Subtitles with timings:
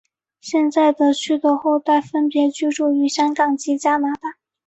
[0.39, 4.35] 现在区德的后代分别居住于香港及加拿大。